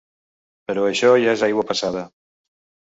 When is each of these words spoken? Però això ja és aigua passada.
Però 0.71 0.87
això 0.93 1.13
ja 1.27 1.37
és 1.37 1.47
aigua 1.51 1.69
passada. 1.75 2.07